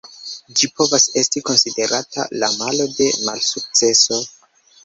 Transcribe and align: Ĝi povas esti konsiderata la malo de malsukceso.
Ĝi 0.59 0.69
povas 0.79 1.03
esti 1.21 1.43
konsiderata 1.49 2.25
la 2.45 2.51
malo 2.63 2.91
de 2.97 3.11
malsukceso. 3.29 4.23